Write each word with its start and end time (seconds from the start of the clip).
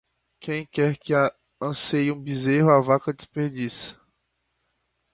Quem 0.39 0.65
quer 0.65 0.97
que 0.97 1.13
anseie 1.61 2.11
um 2.11 2.19
bezerro, 2.19 2.71
a 2.71 2.81
vaca 2.81 3.13
desperdiça. 3.13 3.95